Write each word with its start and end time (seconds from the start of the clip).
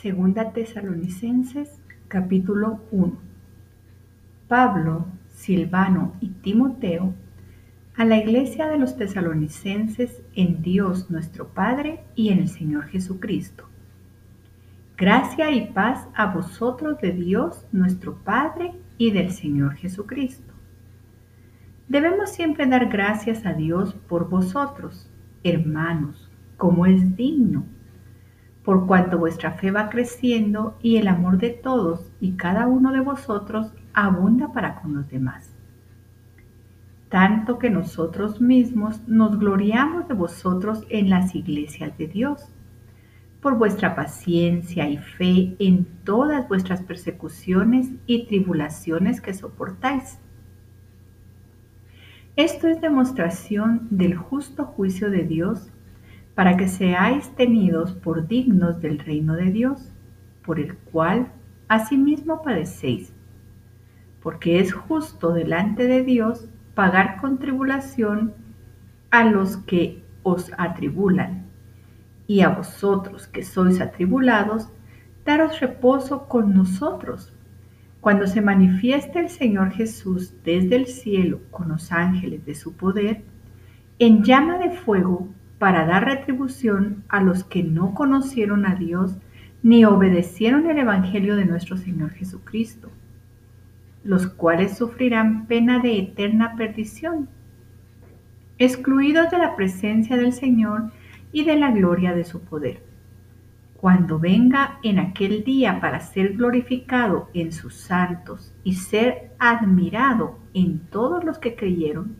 Segunda 0.00 0.52
Tesalonicenses 0.52 1.80
capítulo 2.06 2.84
1 2.92 3.18
Pablo, 4.46 5.06
Silvano 5.26 6.14
y 6.20 6.28
Timoteo 6.28 7.14
a 7.96 8.04
la 8.04 8.16
iglesia 8.16 8.68
de 8.68 8.78
los 8.78 8.96
tesalonicenses 8.96 10.22
en 10.36 10.62
Dios 10.62 11.10
nuestro 11.10 11.48
Padre 11.48 12.04
y 12.14 12.28
en 12.28 12.38
el 12.38 12.48
Señor 12.48 12.86
Jesucristo. 12.86 13.68
Gracia 14.96 15.50
y 15.50 15.72
paz 15.72 16.06
a 16.14 16.32
vosotros 16.32 17.00
de 17.00 17.10
Dios 17.10 17.66
nuestro 17.72 18.18
Padre 18.18 18.74
y 18.98 19.10
del 19.10 19.32
Señor 19.32 19.74
Jesucristo. 19.74 20.54
Debemos 21.88 22.30
siempre 22.30 22.66
dar 22.66 22.88
gracias 22.88 23.44
a 23.44 23.52
Dios 23.52 23.94
por 23.94 24.28
vosotros, 24.28 25.10
hermanos, 25.42 26.30
como 26.56 26.86
es 26.86 27.16
digno 27.16 27.64
por 28.68 28.86
cuanto 28.86 29.16
vuestra 29.16 29.52
fe 29.52 29.70
va 29.70 29.88
creciendo 29.88 30.76
y 30.82 30.98
el 30.98 31.08
amor 31.08 31.38
de 31.38 31.48
todos 31.48 32.12
y 32.20 32.32
cada 32.32 32.66
uno 32.66 32.92
de 32.92 33.00
vosotros 33.00 33.72
abunda 33.94 34.52
para 34.52 34.82
con 34.82 34.92
los 34.94 35.08
demás. 35.08 35.56
Tanto 37.08 37.58
que 37.58 37.70
nosotros 37.70 38.42
mismos 38.42 39.00
nos 39.08 39.38
gloriamos 39.38 40.06
de 40.06 40.12
vosotros 40.12 40.84
en 40.90 41.08
las 41.08 41.34
iglesias 41.34 41.96
de 41.96 42.08
Dios, 42.08 42.52
por 43.40 43.56
vuestra 43.56 43.96
paciencia 43.96 44.86
y 44.86 44.98
fe 44.98 45.56
en 45.58 45.86
todas 46.04 46.46
vuestras 46.46 46.82
persecuciones 46.82 47.88
y 48.04 48.26
tribulaciones 48.26 49.22
que 49.22 49.32
soportáis. 49.32 50.18
Esto 52.36 52.68
es 52.68 52.82
demostración 52.82 53.88
del 53.90 54.14
justo 54.14 54.66
juicio 54.66 55.10
de 55.10 55.22
Dios 55.22 55.70
para 56.38 56.56
que 56.56 56.68
seáis 56.68 57.34
tenidos 57.34 57.94
por 57.94 58.28
dignos 58.28 58.80
del 58.80 59.00
reino 59.00 59.34
de 59.34 59.50
Dios, 59.50 59.90
por 60.46 60.60
el 60.60 60.76
cual 60.76 61.32
asimismo 61.66 62.42
padecéis, 62.42 63.12
porque 64.22 64.60
es 64.60 64.72
justo 64.72 65.32
delante 65.32 65.88
de 65.88 66.04
Dios 66.04 66.48
pagar 66.76 67.20
con 67.20 67.40
tribulación 67.40 68.34
a 69.10 69.24
los 69.24 69.56
que 69.56 70.04
os 70.22 70.52
atribulan, 70.56 71.46
y 72.28 72.42
a 72.42 72.50
vosotros 72.50 73.26
que 73.26 73.42
sois 73.42 73.80
atribulados, 73.80 74.68
daros 75.24 75.58
reposo 75.58 76.28
con 76.28 76.54
nosotros, 76.54 77.32
cuando 78.00 78.28
se 78.28 78.42
manifieste 78.42 79.18
el 79.18 79.28
Señor 79.28 79.72
Jesús 79.72 80.32
desde 80.44 80.76
el 80.76 80.86
cielo 80.86 81.40
con 81.50 81.70
los 81.70 81.90
ángeles 81.90 82.46
de 82.46 82.54
su 82.54 82.74
poder, 82.74 83.24
en 83.98 84.22
llama 84.22 84.58
de 84.58 84.70
fuego 84.70 85.30
para 85.58 85.86
dar 85.86 86.04
retribución 86.04 87.04
a 87.08 87.22
los 87.22 87.44
que 87.44 87.62
no 87.62 87.94
conocieron 87.94 88.66
a 88.66 88.74
Dios 88.74 89.16
ni 89.62 89.84
obedecieron 89.84 90.70
el 90.70 90.78
Evangelio 90.78 91.36
de 91.36 91.44
nuestro 91.44 91.76
Señor 91.76 92.10
Jesucristo, 92.10 92.90
los 94.04 94.26
cuales 94.28 94.76
sufrirán 94.76 95.46
pena 95.46 95.80
de 95.80 95.98
eterna 95.98 96.54
perdición, 96.56 97.28
excluidos 98.58 99.30
de 99.30 99.38
la 99.38 99.56
presencia 99.56 100.16
del 100.16 100.32
Señor 100.32 100.92
y 101.32 101.44
de 101.44 101.56
la 101.56 101.72
gloria 101.72 102.14
de 102.14 102.24
su 102.24 102.40
poder. 102.40 102.82
Cuando 103.76 104.18
venga 104.18 104.78
en 104.82 104.98
aquel 104.98 105.44
día 105.44 105.80
para 105.80 106.00
ser 106.00 106.34
glorificado 106.34 107.28
en 107.34 107.52
sus 107.52 107.74
santos 107.74 108.52
y 108.64 108.74
ser 108.74 109.30
admirado 109.38 110.38
en 110.52 110.80
todos 110.80 111.22
los 111.24 111.38
que 111.38 111.54
creyeron, 111.54 112.16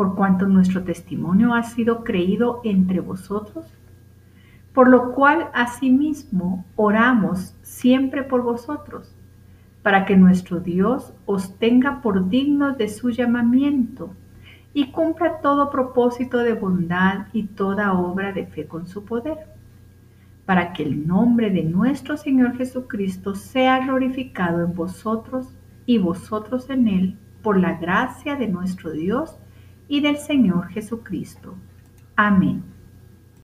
por 0.00 0.14
cuanto 0.14 0.46
nuestro 0.46 0.82
testimonio 0.82 1.52
ha 1.52 1.62
sido 1.62 2.04
creído 2.04 2.62
entre 2.64 3.00
vosotros, 3.00 3.66
por 4.72 4.88
lo 4.88 5.12
cual 5.12 5.50
asimismo 5.52 6.64
oramos 6.74 7.54
siempre 7.60 8.22
por 8.22 8.40
vosotros, 8.40 9.14
para 9.82 10.06
que 10.06 10.16
nuestro 10.16 10.58
Dios 10.58 11.12
os 11.26 11.58
tenga 11.58 12.00
por 12.00 12.30
dignos 12.30 12.78
de 12.78 12.88
su 12.88 13.10
llamamiento 13.10 14.14
y 14.72 14.90
cumpla 14.90 15.42
todo 15.42 15.70
propósito 15.70 16.38
de 16.38 16.54
bondad 16.54 17.26
y 17.34 17.42
toda 17.42 17.92
obra 17.92 18.32
de 18.32 18.46
fe 18.46 18.66
con 18.66 18.86
su 18.86 19.04
poder, 19.04 19.36
para 20.46 20.72
que 20.72 20.82
el 20.82 21.06
nombre 21.06 21.50
de 21.50 21.64
nuestro 21.64 22.16
Señor 22.16 22.56
Jesucristo 22.56 23.34
sea 23.34 23.80
glorificado 23.80 24.64
en 24.64 24.74
vosotros 24.74 25.52
y 25.84 25.98
vosotros 25.98 26.70
en 26.70 26.88
él, 26.88 27.18
por 27.42 27.58
la 27.58 27.74
gracia 27.74 28.36
de 28.36 28.48
nuestro 28.48 28.92
Dios 28.92 29.36
y 29.90 30.00
del 30.00 30.16
Señor 30.16 30.68
Jesucristo. 30.68 31.56
Amén. 32.14 32.62